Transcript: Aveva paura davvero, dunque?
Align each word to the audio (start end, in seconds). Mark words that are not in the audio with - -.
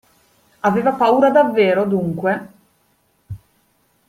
Aveva 0.61 0.93
paura 0.93 1.29
davvero, 1.29 1.85
dunque? 1.85 2.49